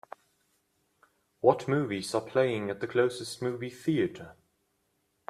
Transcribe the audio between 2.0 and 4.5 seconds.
are playing at the closest movie theatre